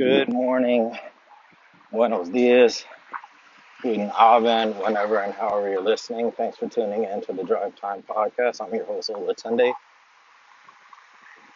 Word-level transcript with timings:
Good 0.00 0.32
morning, 0.32 0.96
buenos 1.92 2.30
dias, 2.30 2.84
guten 3.82 4.10
Abend, 4.18 4.76
whenever 4.80 5.18
and 5.20 5.32
however 5.34 5.70
you're 5.70 5.80
listening. 5.82 6.32
Thanks 6.32 6.56
for 6.58 6.68
tuning 6.68 7.04
in 7.04 7.20
to 7.22 7.32
the 7.32 7.44
Drive 7.44 7.76
Time 7.76 8.02
Podcast. 8.02 8.60
I'm 8.60 8.74
your 8.74 8.84
host, 8.86 9.10
Ola 9.14 9.34
Tunde. 9.34 9.72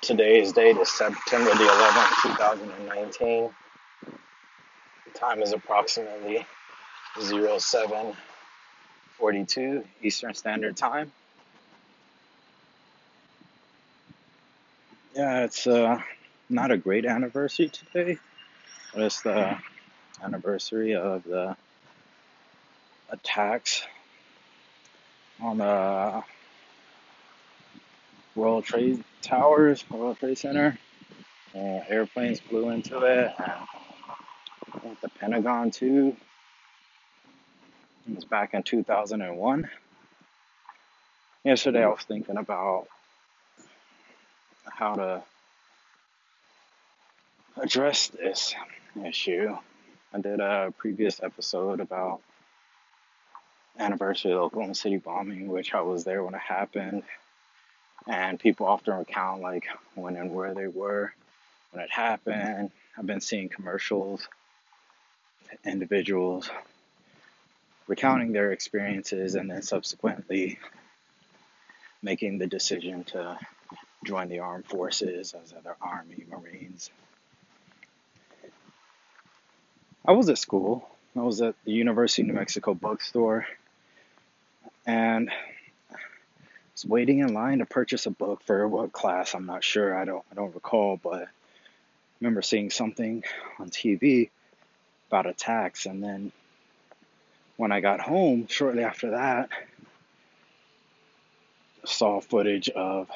Today's 0.02 0.52
date 0.52 0.76
is 0.78 0.90
September 0.90 1.50
the 1.50 1.64
11th, 1.64 2.22
2019. 2.22 3.50
Time 5.14 5.42
is 5.42 5.52
approximately 5.52 6.46
0742 7.20 8.34
Eastern 10.02 10.34
Standard 10.34 10.76
Time. 10.76 11.12
Yeah, 15.14 15.44
it's 15.44 15.66
uh, 15.66 15.98
not 16.50 16.72
a 16.72 16.78
great 16.78 17.06
anniversary 17.06 17.70
today, 17.70 18.18
it's 18.94 19.22
the 19.22 19.56
anniversary 20.22 20.94
of 20.94 21.24
the 21.24 21.56
attacks 23.10 23.84
on 25.40 25.58
the 25.58 26.22
World 28.34 28.64
Trade 28.64 29.04
Towers, 29.22 29.88
World 29.90 30.18
Trade 30.18 30.38
Center. 30.38 30.78
Uh, 31.54 31.80
airplanes 31.88 32.40
flew 32.40 32.70
into 32.70 32.98
it, 33.00 33.32
and 34.82 34.96
the 35.02 35.08
Pentagon 35.08 35.70
too. 35.70 36.16
It 38.08 38.14
was 38.16 38.24
back 38.24 38.54
in 38.54 38.62
2001. 38.62 39.70
Yesterday, 41.44 41.84
I 41.84 41.88
was 41.88 42.02
thinking 42.02 42.36
about 42.36 42.88
how 44.64 44.94
to 44.94 45.22
address 47.56 48.08
this 48.08 48.54
issue. 49.04 49.56
I 50.12 50.20
did 50.20 50.40
a 50.40 50.72
previous 50.76 51.22
episode 51.22 51.80
about 51.80 52.20
anniversary 53.78 54.32
of 54.32 54.38
the 54.38 54.42
Oklahoma 54.42 54.74
City 54.74 54.98
bombing, 54.98 55.48
which 55.48 55.74
I 55.74 55.80
was 55.80 56.04
there 56.04 56.22
when 56.22 56.34
it 56.34 56.40
happened, 56.40 57.02
and 58.06 58.38
people 58.38 58.66
often 58.66 58.94
recount 58.94 59.42
like 59.42 59.66
when 59.94 60.16
and 60.16 60.32
where 60.32 60.54
they 60.54 60.68
were 60.68 61.12
when 61.72 61.82
it 61.82 61.90
happened. 61.90 62.70
I've 62.96 63.06
been 63.06 63.20
seeing 63.20 63.48
commercials, 63.48 64.28
individuals 65.64 66.50
recounting 67.86 68.32
their 68.32 68.52
experiences, 68.52 69.34
and 69.34 69.50
then 69.50 69.62
subsequently 69.62 70.58
making 72.02 72.38
the 72.38 72.46
decision 72.46 73.04
to 73.04 73.38
join 74.04 74.28
the 74.28 74.38
armed 74.38 74.66
forces 74.66 75.34
as 75.34 75.52
either 75.52 75.76
Army, 75.80 76.24
Marines. 76.28 76.90
I 80.04 80.12
was 80.12 80.28
at 80.28 80.38
school. 80.38 80.88
I 81.16 81.20
was 81.20 81.40
at 81.40 81.54
the 81.64 81.72
University 81.72 82.22
of 82.22 82.26
New 82.26 82.32
mm-hmm. 82.32 82.40
Mexico 82.40 82.74
bookstore 82.74 83.46
and 84.86 85.30
I 85.90 85.96
was 86.72 86.84
waiting 86.84 87.20
in 87.20 87.32
line 87.32 87.58
to 87.58 87.66
purchase 87.66 88.06
a 88.06 88.10
book 88.10 88.42
for 88.42 88.66
what 88.68 88.92
class 88.92 89.34
I'm 89.34 89.46
not 89.46 89.64
sure. 89.64 89.96
I 89.96 90.04
don't 90.04 90.24
I 90.30 90.34
don't 90.34 90.54
recall, 90.54 90.98
but 91.02 91.22
I 91.22 91.26
remember 92.20 92.42
seeing 92.42 92.70
something 92.70 93.24
on 93.58 93.70
TV 93.70 94.30
about 95.08 95.26
attacks 95.26 95.86
and 95.86 96.02
then 96.02 96.32
when 97.56 97.72
I 97.72 97.80
got 97.80 98.00
home 98.00 98.46
shortly 98.48 98.82
after 98.82 99.12
that 99.12 99.48
saw 101.84 102.20
footage 102.20 102.68
of 102.70 103.08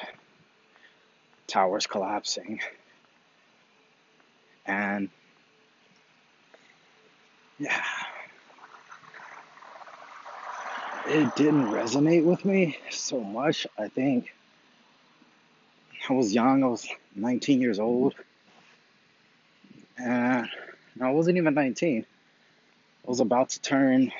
towers 1.47 1.87
collapsing 1.87 2.61
and 4.65 5.09
yeah 7.57 7.83
it 11.09 11.35
didn't 11.35 11.65
resonate 11.71 12.23
with 12.23 12.45
me 12.45 12.77
so 12.91 13.19
much. 13.19 13.65
I 13.77 13.87
think 13.87 14.31
I 16.07 16.13
was 16.13 16.33
young, 16.33 16.63
I 16.63 16.67
was 16.67 16.87
19 17.15 17.61
years 17.61 17.79
old, 17.79 18.13
and 19.97 20.47
I 21.01 21.09
wasn't 21.11 21.37
even 21.37 21.55
19. 21.55 22.05
I 22.05 23.09
was 23.09 23.21
about 23.21 23.49
to 23.49 23.61
turn 23.61 24.11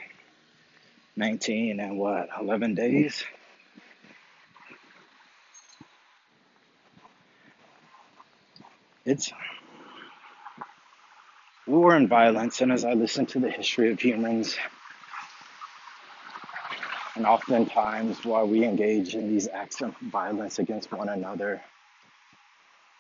19 1.16 1.80
in 1.80 1.98
what, 1.98 2.30
11 2.40 2.74
days? 2.74 3.24
It's 9.06 9.32
war 11.68 11.96
and 11.96 12.10
violence, 12.10 12.62
and 12.62 12.72
as 12.72 12.84
I 12.84 12.94
listen 12.94 13.28
to 13.28 13.40
the 13.40 13.52
history 13.52 13.92
of 13.92 14.00
humans, 14.00 14.58
and 17.20 17.28
oftentimes, 17.28 18.24
while 18.24 18.48
we 18.48 18.64
engage 18.64 19.14
in 19.14 19.28
these 19.28 19.50
acts 19.50 19.82
of 19.82 19.94
violence 19.98 20.58
against 20.58 20.90
one 20.94 21.10
another 21.10 21.62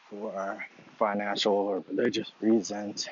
for 0.09 0.66
financial 0.97 1.53
or 1.53 1.85
religious 1.88 2.30
reasons, 2.41 3.07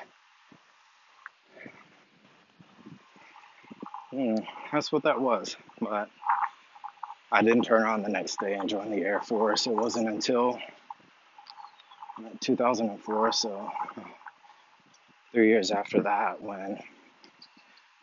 hmm, 4.10 4.34
that's 4.70 4.92
what 4.92 5.04
that 5.04 5.18
was. 5.18 5.56
But 5.80 6.10
I 7.32 7.40
didn't 7.40 7.62
turn 7.62 7.84
on 7.84 8.02
the 8.02 8.10
next 8.10 8.38
day 8.38 8.52
and 8.52 8.68
join 8.68 8.90
the 8.90 9.00
Air 9.00 9.22
Force. 9.22 9.66
It 9.66 9.74
wasn't 9.74 10.10
until 10.10 10.58
2004, 12.40 13.32
so 13.32 13.70
three 15.32 15.48
years 15.48 15.70
after 15.70 16.02
that, 16.02 16.42
when 16.42 16.60
I 16.60 16.84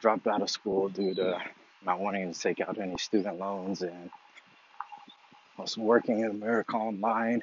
dropped 0.01 0.25
out 0.25 0.41
of 0.41 0.49
school 0.49 0.89
due 0.89 1.13
to 1.13 1.39
not 1.85 2.00
wanting 2.00 2.34
to 2.34 2.40
take 2.40 2.59
out 2.62 2.79
any 2.79 2.97
student 2.97 3.40
loans 3.40 3.81
and 3.81 4.09
I 5.57 5.62
was 5.62 5.78
working 5.78 6.19
in 6.19 6.31
America 6.31 6.75
Online. 6.75 7.41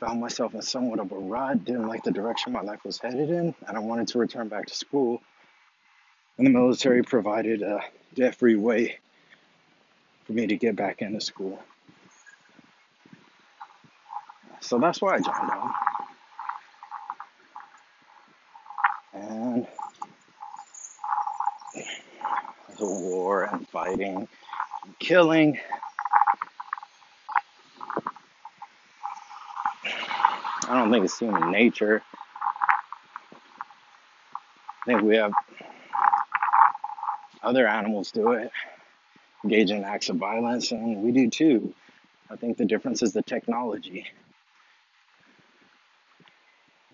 Found 0.00 0.20
myself 0.20 0.54
in 0.54 0.62
somewhat 0.62 1.00
of 1.00 1.10
a 1.10 1.16
rut, 1.16 1.64
didn't 1.64 1.88
like 1.88 2.04
the 2.04 2.12
direction 2.12 2.52
my 2.52 2.60
life 2.60 2.84
was 2.84 2.98
headed 2.98 3.30
in, 3.30 3.54
and 3.66 3.76
I 3.76 3.80
wanted 3.80 4.08
to 4.08 4.18
return 4.18 4.48
back 4.48 4.66
to 4.66 4.74
school. 4.74 5.22
And 6.36 6.46
the 6.46 6.50
military 6.50 7.02
provided 7.02 7.62
a 7.62 7.80
debt 8.14 8.36
free 8.36 8.54
way 8.54 8.98
for 10.24 10.34
me 10.34 10.46
to 10.46 10.56
get 10.56 10.76
back 10.76 11.02
into 11.02 11.20
school. 11.20 11.58
So 14.60 14.78
that's 14.78 15.00
why 15.00 15.14
I 15.14 15.20
joined 15.20 15.50
on. 15.50 15.74
And 19.14 19.66
war 22.86 23.44
and 23.44 23.68
fighting 23.68 24.28
and 24.84 24.98
killing. 24.98 25.58
I 30.68 30.74
don't 30.74 30.90
think 30.90 31.04
it's 31.04 31.18
human 31.18 31.50
nature. 31.50 32.02
I 34.82 34.84
think 34.84 35.02
we 35.02 35.16
have 35.16 35.32
other 37.42 37.66
animals 37.66 38.10
do 38.12 38.32
it, 38.32 38.50
engage 39.44 39.70
in 39.70 39.84
acts 39.84 40.08
of 40.08 40.16
violence, 40.16 40.72
and 40.72 41.02
we 41.02 41.12
do 41.12 41.30
too. 41.30 41.74
I 42.30 42.36
think 42.36 42.58
the 42.58 42.66
difference 42.66 43.02
is 43.02 43.12
the 43.12 43.22
technology. 43.22 44.06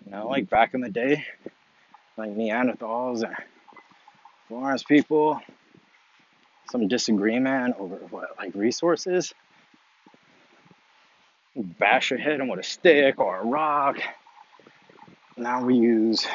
You 0.05 0.11
know, 0.11 0.27
like 0.27 0.49
back 0.49 0.73
in 0.73 0.81
the 0.81 0.89
day, 0.89 1.25
like 2.17 2.31
Neanderthals 2.31 3.23
and 3.23 3.35
Florence 4.47 4.83
people, 4.83 5.41
some 6.69 6.87
disagreement 6.87 7.75
over 7.79 7.95
what 8.09 8.37
like 8.37 8.53
resources, 8.55 9.33
bash 11.55 12.11
your 12.11 12.19
head 12.19 12.39
in 12.39 12.47
with 12.47 12.59
a 12.59 12.63
stick 12.63 13.19
or 13.19 13.39
a 13.39 13.45
rock. 13.45 13.97
Now 15.37 15.63
we 15.63 15.75
use 15.75 16.25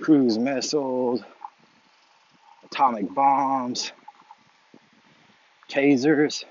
cruise 0.00 0.38
missiles, 0.38 1.22
atomic 2.64 3.12
bombs, 3.14 3.92
tasers. 5.68 6.44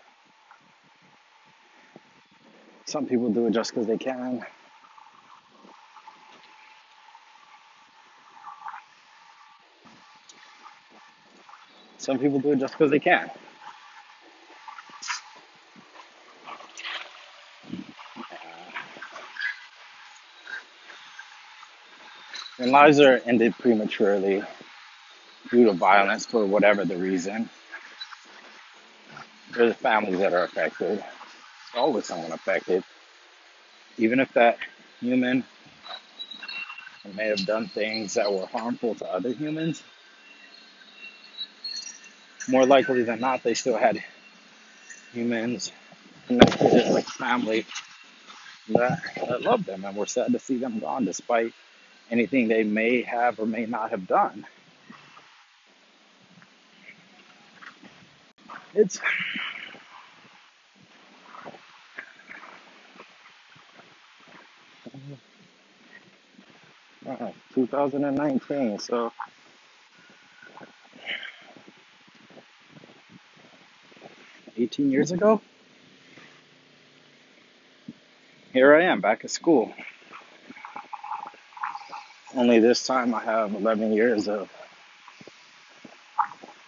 Some 2.86 3.06
people 3.06 3.30
do 3.30 3.48
it 3.48 3.52
just 3.52 3.72
because 3.72 3.88
they 3.88 3.98
can. 3.98 4.46
Some 12.00 12.18
people 12.20 12.40
do 12.40 12.54
it 12.54 12.60
just 12.60 12.74
because 12.78 12.92
they 12.92 13.00
can. 13.00 13.30
Uh, 18.32 18.36
when 22.58 22.72
lives 22.72 23.00
are 23.00 23.22
ended 23.26 23.54
prematurely 23.60 24.42
due 25.52 25.66
to 25.66 25.74
violence 25.74 26.26
for 26.26 26.46
whatever 26.46 26.86
the 26.86 26.98
reason, 26.98 27.50
there's 29.56 29.76
families 29.76 30.20
that 30.20 30.34
are 30.34 30.44
affected. 30.44 31.00
There's 31.00 31.06
always 31.76 32.06
someone 32.06 32.32
affected. 32.32 32.84
Even 33.98 34.20
if 34.20 34.34
that 34.34 34.58
human 35.02 35.44
may 37.16 37.28
have 37.28 37.46
done 37.46 37.68
things 37.68 38.14
that 38.16 38.32
were 38.32 38.46
harmful 38.48 38.96
to 38.96 39.06
other 39.06 39.32
humans, 39.34 39.84
more 42.50 42.66
likely 42.66 43.04
than 43.04 43.20
not, 43.20 43.44
they 43.44 43.54
still 43.54 43.78
had 43.78 44.04
humans 45.14 45.72
connected 46.28 46.92
like 46.92 47.06
family 47.06 47.66
that, 48.70 49.00
that 49.28 49.42
loved 49.42 49.66
them 49.66 49.86
and 49.86 49.96
were 49.96 50.06
sad 50.06 50.32
to 50.32 50.40
see 50.40 50.58
them 50.58 50.80
gone 50.80 51.06
despite 51.06 51.54
anything 52.12 52.48
they 52.48 52.64
may 52.64 53.02
have 53.02 53.40
or 53.40 53.46
may 53.46 53.66
not 53.66 53.92
have 53.92 54.08
done. 54.08 54.46
It's 58.76 59.00
uh, 67.08 67.32
2019, 67.56 68.80
so 68.80 69.12
18 74.60 74.92
years 74.92 75.12
ago, 75.12 75.42
here 78.52 78.76
I 78.76 78.84
am 78.84 79.00
back 79.00 79.24
at 79.24 79.32
school. 79.32 79.74
Only 82.36 82.60
this 82.60 82.86
time 82.86 83.16
I 83.16 83.24
have 83.24 83.54
11 83.54 83.94
years 83.94 84.28
of 84.28 84.52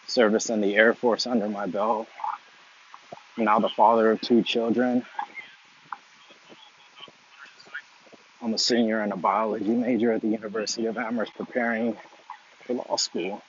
service 0.07 0.49
in 0.49 0.61
the 0.61 0.75
Air 0.75 0.93
Force 0.93 1.27
under 1.27 1.49
my 1.49 1.67
belt. 1.67 2.07
I'm 3.37 3.43
now 3.43 3.59
the 3.59 3.69
father 3.69 4.11
of 4.11 4.21
two 4.21 4.41
children. 4.41 5.05
I'm 8.41 8.53
a 8.53 8.57
senior 8.57 9.01
and 9.01 9.11
a 9.11 9.17
biology 9.17 9.69
major 9.69 10.13
at 10.13 10.21
the 10.21 10.29
University 10.29 10.85
of 10.85 10.97
Amherst 10.97 11.35
preparing 11.35 11.97
for 12.65 12.73
law 12.73 12.95
school. 12.95 13.41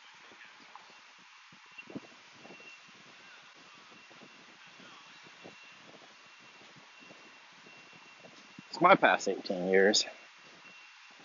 It's 8.72 8.80
my 8.80 8.94
past 8.94 9.28
18 9.28 9.68
years 9.68 10.06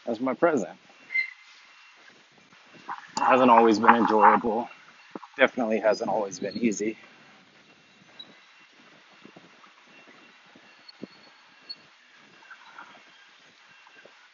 as 0.05 0.19
my 0.19 0.33
present. 0.33 0.77
It 3.15 3.23
hasn't 3.23 3.49
always 3.49 3.79
been 3.79 3.95
enjoyable. 3.95 4.67
Definitely 5.37 5.79
hasn't 5.79 6.09
always 6.09 6.39
been 6.39 6.57
easy. 6.57 6.97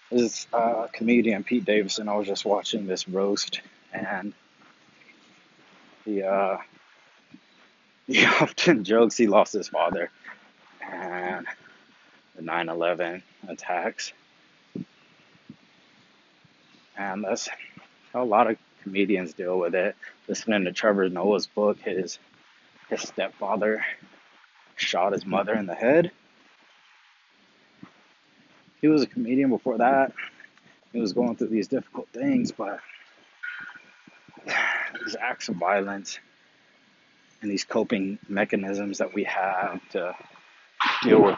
This 0.10 0.48
uh, 0.52 0.88
comedian 0.92 1.44
Pete 1.44 1.66
Davidson, 1.66 2.10
I 2.10 2.16
was 2.16 2.26
just 2.26 2.46
watching 2.46 2.88
this 2.88 3.08
roast, 3.08 3.62
and 3.94 4.34
he 6.04 6.24
uh, 6.24 6.58
he 8.08 8.26
often 8.26 8.84
jokes 8.84 9.16
he 9.16 9.28
lost 9.28 9.54
his 9.54 9.68
father 9.70 10.10
9 12.44 12.70
11 12.70 13.24
attacks. 13.48 14.14
And 16.98 17.24
that's 17.24 17.50
how 18.12 18.24
a 18.24 18.26
lot 18.26 18.50
of 18.50 18.58
comedians 18.84 19.34
deal 19.34 19.58
with 19.58 19.74
it. 19.74 19.96
Listening 20.28 20.66
to 20.66 20.72
Trevor 20.72 21.10
Noah's 21.10 21.48
book, 21.48 21.80
his, 21.80 22.20
his 22.90 23.02
stepfather 23.02 23.84
shot 24.76 25.14
his 25.14 25.26
mother 25.26 25.54
in 25.54 25.66
the 25.66 25.76
head. 25.76 26.12
He 28.82 28.88
was 28.88 29.02
a 29.02 29.08
comedian 29.08 29.50
before 29.50 29.78
that. 29.78 30.14
He 30.92 31.00
was 31.00 31.14
going 31.14 31.36
through 31.38 31.48
these 31.48 31.70
difficult 31.70 32.10
things, 32.10 32.52
but 32.52 32.80
these 34.46 35.16
acts 35.20 35.48
of 35.48 35.56
violence 35.56 36.20
and 37.42 37.50
these 37.50 37.64
coping 37.64 38.20
mechanisms 38.28 39.00
that 39.00 39.14
we 39.14 39.24
have 39.24 39.82
to 39.90 40.14
deal 41.04 41.24
with 41.24 41.38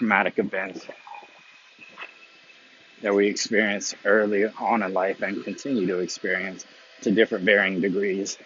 traumatic 0.00 0.38
events 0.38 0.86
that 3.02 3.14
we 3.14 3.26
experience 3.26 3.94
early 4.06 4.46
on 4.46 4.82
in 4.82 4.94
life 4.94 5.20
and 5.20 5.44
continue 5.44 5.86
to 5.86 5.98
experience 5.98 6.64
to 7.02 7.10
different 7.10 7.44
varying 7.44 7.82
degrees. 7.82 8.38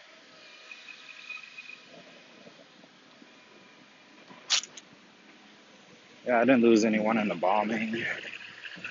Yeah, 6.27 6.41
I 6.41 6.45
didn't 6.45 6.63
lose 6.63 6.85
anyone 6.85 7.19
in 7.19 7.29
the 7.29 7.37
bombing. 7.37 8.05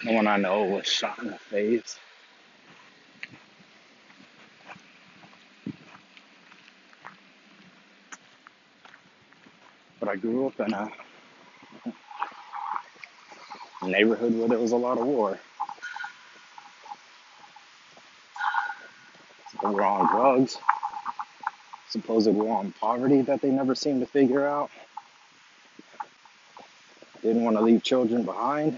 No 0.06 0.14
one 0.14 0.28
I 0.28 0.38
know 0.38 0.64
was 0.64 0.88
shot 0.88 1.20
in 1.20 1.32
the 1.32 1.38
face. 1.38 2.00
But 10.00 10.08
I 10.08 10.16
grew 10.16 10.48
up 10.48 10.58
in 10.62 10.74
a 10.74 10.90
neighborhood 13.88 14.38
where 14.38 14.48
there 14.48 14.60
was 14.60 14.72
a 14.72 14.78
lot 14.78 14.98
of 14.98 15.06
war. 15.06 15.40
The 19.62 19.70
war 19.70 19.84
on 19.84 20.08
drugs, 20.08 20.58
supposed 21.90 22.28
war 22.28 22.58
on 22.58 22.72
poverty 22.74 23.22
that 23.22 23.42
they 23.42 23.50
never 23.50 23.76
seemed 23.76 24.02
to 24.02 24.08
figure 24.08 24.46
out. 24.46 24.72
Didn't 27.22 27.44
want 27.44 27.56
to 27.58 27.64
leave 27.64 27.84
children 27.84 28.24
behind. 28.24 28.78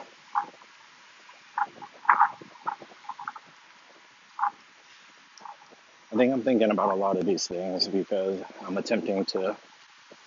I 6.12 6.18
think 6.18 6.32
I'm 6.32 6.44
thinking 6.44 6.72
about 6.72 6.92
a 6.92 6.96
lot 6.96 7.18
of 7.18 7.26
these 7.26 7.48
things 7.48 7.88
because 7.90 8.40
I'm 8.66 8.78
attempting 8.78 9.26
to 9.26 9.58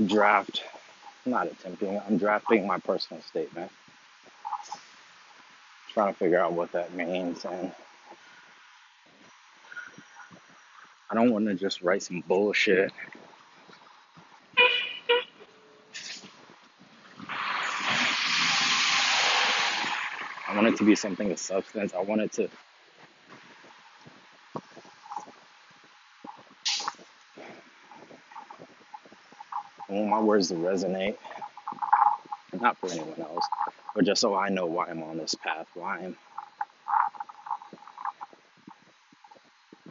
draft, 0.05 0.63
not 1.25 1.47
attempting, 1.47 1.99
I'm 2.07 2.19
drafting 2.19 2.67
my 2.67 2.79
personal 2.79 3.23
statement, 3.23 3.71
trying 5.99 6.15
to 6.15 6.19
figure 6.21 6.39
out 6.39 6.53
what 6.53 6.71
that 6.71 6.95
means. 6.95 7.45
And 7.45 7.73
I 11.11 11.15
don't 11.17 11.33
want 11.33 11.47
to 11.47 11.57
just 11.57 11.83
write 11.83 12.05
some 12.05 12.23
bullshit. 12.29 12.93
I 20.47 20.55
want 20.55 20.69
it 20.69 20.77
to 20.77 20.85
be 20.85 20.95
something 20.95 21.33
of 21.33 21.39
substance. 21.41 21.93
I 21.95 22.01
want 22.03 22.21
it 22.21 22.31
to, 22.35 22.49
I 29.89 29.93
want 29.93 30.11
my 30.11 30.21
words 30.21 30.47
to 30.51 30.55
resonate, 30.55 31.17
not 32.53 32.79
for 32.79 32.89
anyone 32.89 33.21
else, 33.21 33.45
but 33.99 34.05
just 34.05 34.21
so 34.21 34.33
I 34.33 34.49
know 34.49 34.67
why 34.67 34.87
I'm 34.87 35.03
on 35.03 35.19
this 35.19 35.35
path, 35.35 35.67
why 35.75 35.99
I'm, 35.99 36.17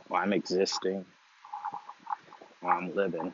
why 0.07 0.21
I'm 0.21 0.31
existing, 0.31 1.03
why 2.61 2.71
I'm 2.71 2.95
living. 2.95 3.33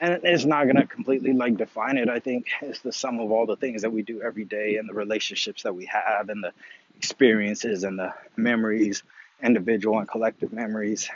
and 0.00 0.20
it's 0.24 0.44
not 0.44 0.64
to 0.64 0.86
completely 0.88 1.32
like 1.32 1.56
define 1.56 1.98
it. 1.98 2.08
I 2.08 2.18
think 2.18 2.48
it's 2.62 2.80
the 2.80 2.90
sum 2.90 3.20
of 3.20 3.30
all 3.30 3.46
the 3.46 3.54
things 3.54 3.82
that 3.82 3.90
we 3.92 4.02
do 4.02 4.20
every 4.20 4.44
day 4.44 4.78
and 4.78 4.88
the 4.88 4.94
relationships 4.94 5.62
that 5.62 5.76
we 5.76 5.86
have 5.86 6.30
and 6.30 6.42
the 6.42 6.50
experiences 6.96 7.84
and 7.84 7.96
the 7.96 8.12
memories 8.36 9.04
individual 9.40 10.00
and 10.00 10.08
collective 10.08 10.52
memories. 10.52 11.08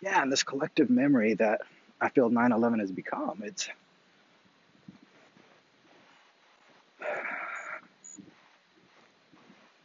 Yeah 0.00 0.22
and 0.22 0.32
this 0.32 0.42
collective 0.42 0.88
memory 0.88 1.34
that 1.34 1.60
i 2.00 2.08
feel 2.08 2.30
9-11 2.30 2.80
has 2.80 2.90
become 2.90 3.42
it's 3.44 3.68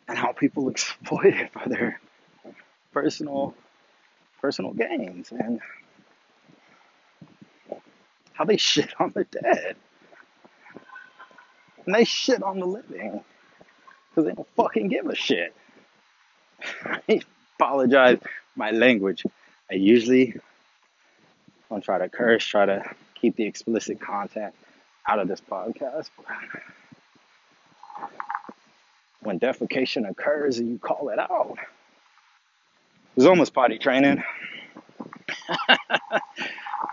and 0.10 0.17
how 0.17 0.28
people 0.39 0.69
exploit 0.72 1.34
it 1.34 1.51
for 1.51 1.67
their 1.67 2.00
personal 2.91 3.53
personal 4.41 4.74
gains 4.74 5.31
and 5.31 5.60
how 8.34 8.46
they 8.46 8.58
shit 8.58 8.93
on 9.00 9.12
the 9.13 9.25
dead 9.25 9.75
and 11.89 11.96
they 11.96 12.03
shit 12.03 12.43
on 12.43 12.60
the 12.60 12.65
living 12.67 13.22
because 14.10 14.25
they 14.25 14.36
don't 14.36 14.48
fucking 14.55 14.89
give 14.89 15.08
a 15.08 15.15
shit. 15.15 15.55
I 16.84 17.22
apologize 17.55 18.19
my 18.55 18.69
language. 18.69 19.25
I 19.72 19.74
usually 19.74 20.36
don't 21.69 21.84
try 21.84 21.98
to 21.98 22.08
curse, 22.08 22.46
try 22.46 22.67
to 22.67 22.84
keep 23.15 23.36
the 23.38 23.46
explicit 23.46 24.00
content 24.00 24.53
out 25.08 25.17
of 25.17 25.27
this 25.27 25.41
podcast. 25.41 26.10
When 29.29 29.39
defecation 29.39 30.09
occurs 30.09 30.57
and 30.57 30.71
you 30.71 30.79
call 30.79 31.09
it 31.09 31.19
out, 31.19 31.55
it 31.55 33.15
was 33.15 33.27
almost 33.27 33.53
potty 33.53 33.77
training. 33.77 34.24
I 35.69 35.75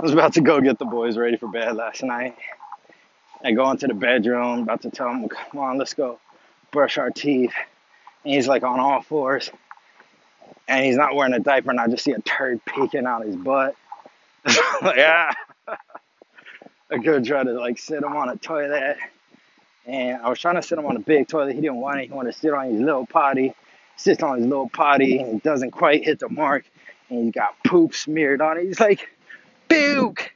was 0.03 0.13
about 0.13 0.35
to 0.35 0.43
go 0.43 0.61
get 0.61 0.79
the 0.79 0.85
boys 0.85 1.17
ready 1.17 1.39
for 1.39 1.49
bed 1.49 1.75
last 1.77 2.03
night, 2.03 2.37
I 3.43 3.53
go 3.53 3.71
into 3.71 3.87
the 3.87 3.95
bedroom, 3.95 4.65
about 4.65 4.83
to 4.83 4.91
tell 4.91 5.09
him, 5.09 5.27
come 5.31 5.61
on, 5.61 5.79
let's 5.79 5.95
go 5.95 6.19
brush 6.73 6.99
our 6.99 7.11
teeth. 7.11 7.55
And 8.23 8.35
he's 8.35 8.47
like 8.47 8.65
on 8.65 8.81
all 8.81 9.01
fours. 9.01 9.51
And 10.69 10.85
he's 10.85 10.97
not 10.97 11.15
wearing 11.15 11.33
a 11.33 11.41
diaper, 11.41 11.71
and 11.71 11.81
I 11.81 11.89
just 11.89 12.05
see 12.05 12.13
a 12.13 12.21
turd 12.21 12.61
peeking 12.67 13.07
out 13.07 13.25
his 13.25 13.35
butt. 13.35 13.77
like, 14.83 14.99
ah. 14.99 15.35
I 16.91 16.99
go 16.99 17.19
try 17.19 17.45
to 17.45 17.53
like 17.55 17.79
sit 17.79 18.03
him 18.03 18.15
on 18.15 18.29
a 18.29 18.37
toilet. 18.37 18.99
And 19.87 20.21
I 20.21 20.29
was 20.29 20.41
trying 20.41 20.57
to 20.57 20.63
sit 20.63 20.79
him 20.79 20.87
on 20.87 20.97
a 20.97 21.01
big 21.01 21.29
toilet. 21.29 21.55
He 21.55 21.61
didn't 21.61 21.77
want 21.77 22.01
it. 22.01 22.09
He 22.09 22.13
wanted 22.13 22.33
to 22.35 22.39
sit 22.39 22.53
on 22.53 22.71
his 22.71 22.81
little 22.81 23.07
potty. 23.07 23.55
Sits 23.97 24.23
on 24.23 24.39
his 24.39 24.47
little 24.47 24.69
potty 24.69 25.19
and 25.19 25.37
it 25.37 25.43
doesn't 25.43 25.71
quite 25.71 26.05
hit 26.05 26.19
the 26.19 26.29
mark. 26.29 26.65
And 27.09 27.25
he's 27.25 27.33
got 27.33 27.55
poop 27.65 27.95
smeared 27.95 28.41
on 28.41 28.59
it. 28.59 28.67
He's 28.67 28.81
like, 28.81 29.09
puke, 29.69 30.33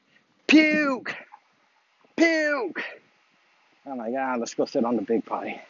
puke, 0.46 1.16
puke. 2.16 2.82
I'm 3.84 3.98
like, 3.98 4.14
ah, 4.16 4.36
let's 4.38 4.54
go 4.54 4.66
sit 4.66 4.84
on 4.84 4.96
the 4.96 5.02
big 5.02 5.26
potty. 5.26 5.60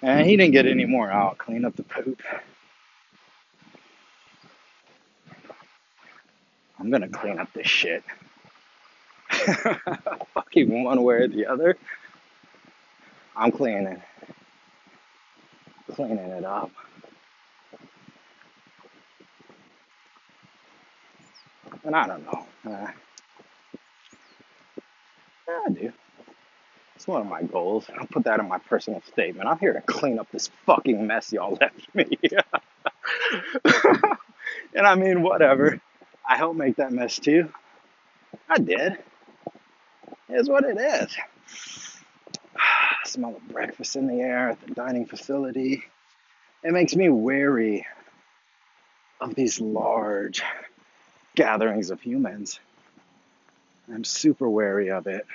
And 0.00 0.26
he 0.26 0.36
didn't 0.36 0.52
get 0.52 0.66
any 0.66 0.84
more 0.84 1.10
out. 1.10 1.38
Clean 1.38 1.64
up 1.64 1.74
the 1.76 1.82
poop. 1.82 2.22
I'm 6.78 6.90
gonna 6.90 7.08
clean 7.08 7.38
up 7.38 7.52
this 7.54 7.66
shit. 7.66 8.04
Fucking 10.34 10.84
one 10.84 11.02
way 11.02 11.16
or 11.16 11.28
the 11.28 11.46
other. 11.46 11.76
I'm 13.36 13.52
cleaning, 13.52 14.02
cleaning 15.92 16.18
it 16.18 16.44
up. 16.44 16.70
And 21.84 21.96
I 21.96 22.06
don't 22.06 22.24
know. 22.24 22.46
Uh, 22.66 22.88
yeah, 25.48 25.60
I 25.66 25.70
do. 25.70 25.92
It's 26.96 27.06
one 27.06 27.20
of 27.22 27.28
my 27.28 27.42
goals. 27.42 27.86
I'll 27.98 28.06
put 28.06 28.24
that 28.24 28.40
in 28.40 28.48
my 28.48 28.58
personal 28.58 29.02
statement. 29.12 29.48
I'm 29.48 29.58
here 29.58 29.72
to 29.74 29.80
clean 29.82 30.18
up 30.18 30.30
this 30.32 30.50
fucking 30.66 31.06
mess 31.06 31.32
y'all 31.32 31.58
left 31.60 31.94
me. 31.94 32.18
and 34.74 34.86
I 34.86 34.94
mean, 34.94 35.22
whatever. 35.22 35.80
I 36.28 36.36
helped 36.36 36.56
make 36.58 36.76
that 36.76 36.92
mess 36.92 37.18
too. 37.18 37.52
I 38.48 38.58
did. 38.58 38.98
It's 40.28 40.48
what 40.48 40.64
it 40.64 40.78
is. 40.78 41.16
smell 43.04 43.36
of 43.36 43.48
breakfast 43.48 43.96
in 43.96 44.06
the 44.06 44.22
air 44.22 44.50
at 44.50 44.60
the 44.66 44.74
dining 44.74 45.06
facility. 45.06 45.84
It 46.62 46.72
makes 46.72 46.96
me 46.96 47.08
wary 47.10 47.86
of 49.20 49.34
these 49.34 49.60
large 49.60 50.42
gatherings 51.34 51.90
of 51.90 52.00
humans. 52.00 52.58
I'm 53.92 54.04
super 54.04 54.48
wary 54.48 54.90
of 54.90 55.06
it. 55.06 55.26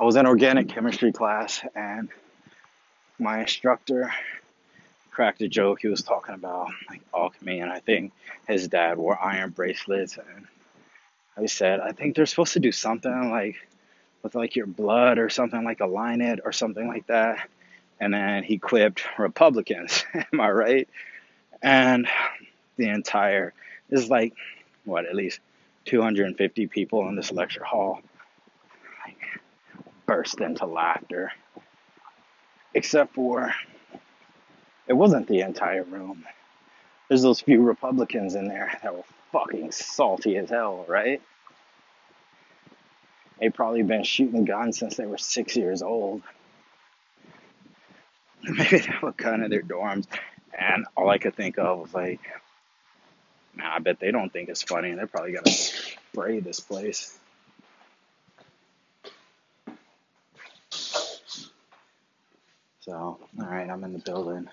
I 0.00 0.04
was 0.04 0.16
in 0.16 0.26
organic 0.26 0.68
chemistry 0.68 1.12
class 1.12 1.62
and 1.76 2.08
my 3.18 3.40
instructor 3.40 4.12
cracked 5.10 5.42
a 5.42 5.48
joke. 5.48 5.80
He 5.82 5.88
was 5.88 6.02
talking 6.02 6.34
about 6.34 6.70
like 6.88 7.02
alchemy 7.14 7.60
and 7.60 7.70
I 7.70 7.80
think 7.80 8.12
his 8.48 8.66
dad 8.66 8.98
wore 8.98 9.22
iron 9.22 9.50
bracelets 9.50 10.16
and 10.16 10.46
I 11.36 11.46
said, 11.46 11.80
I 11.80 11.92
think 11.92 12.14
they're 12.14 12.26
supposed 12.26 12.52
to 12.54 12.60
do 12.60 12.72
something 12.72 13.30
like 13.30 13.56
with 14.22 14.34
like 14.34 14.54
your 14.54 14.66
blood 14.66 15.18
or 15.18 15.28
something 15.28 15.64
like 15.64 15.80
align 15.80 16.20
it 16.20 16.40
or 16.44 16.52
something 16.52 16.86
like 16.86 17.06
that. 17.06 17.48
And 18.00 18.14
then 18.14 18.42
he 18.42 18.58
quipped 18.58 19.02
Republicans. 19.18 20.04
Am 20.32 20.40
I 20.40 20.50
right? 20.50 20.88
And 21.62 22.08
the 22.76 22.88
entire 22.88 23.54
is 23.90 24.08
like 24.08 24.34
what 24.84 25.06
at 25.06 25.14
least 25.14 25.40
250 25.84 26.66
people 26.68 27.08
in 27.08 27.16
this 27.16 27.32
lecture 27.32 27.64
hall 27.64 28.00
like 29.04 29.18
burst 30.06 30.40
into 30.40 30.66
laughter 30.66 31.32
except 32.74 33.14
for 33.14 33.52
it 34.86 34.94
wasn't 34.94 35.26
the 35.28 35.40
entire 35.40 35.84
room 35.84 36.24
there's 37.08 37.22
those 37.22 37.40
few 37.40 37.60
republicans 37.60 38.34
in 38.34 38.48
there 38.48 38.72
that 38.82 38.94
were 38.94 39.04
fucking 39.32 39.72
salty 39.72 40.36
as 40.36 40.50
hell 40.50 40.84
right 40.88 41.22
they've 43.40 43.54
probably 43.54 43.82
been 43.82 44.04
shooting 44.04 44.44
guns 44.44 44.78
since 44.78 44.96
they 44.96 45.06
were 45.06 45.18
six 45.18 45.56
years 45.56 45.82
old 45.82 46.22
maybe 48.42 48.78
they 48.78 48.78
have 48.78 49.04
a 49.04 49.12
gun 49.12 49.42
in 49.42 49.50
their 49.50 49.62
dorms 49.62 50.06
and 50.58 50.86
all 50.96 51.08
i 51.08 51.18
could 51.18 51.34
think 51.34 51.58
of 51.58 51.78
was 51.80 51.94
like 51.94 52.20
Man, 53.54 53.66
I 53.66 53.78
bet 53.80 54.00
they 54.00 54.10
don't 54.10 54.32
think 54.32 54.48
it's 54.48 54.62
funny. 54.62 54.90
And 54.90 54.98
they're 54.98 55.06
probably 55.06 55.32
gonna 55.32 55.50
spray 55.50 56.40
this 56.40 56.60
place. 56.60 57.18
So, 62.80 62.92
all 62.92 63.18
right, 63.38 63.68
I'm 63.68 63.84
in 63.84 63.92
the 63.92 63.98
building. 64.00 64.48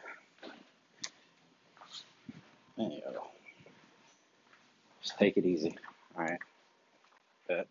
There 2.77 2.87
you 2.87 3.01
go. 3.01 3.23
Just 5.09 5.19
take 5.19 5.37
it 5.37 5.45
easy. 5.47 5.75
All 6.17 6.25
right. 6.25 6.39
Bet. 7.47 7.67